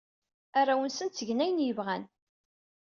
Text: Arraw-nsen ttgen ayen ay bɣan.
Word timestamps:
Arraw-nsen 0.59 1.07
ttgen 1.09 1.43
ayen 1.45 1.63
ay 1.65 1.73
bɣan. 1.77 2.03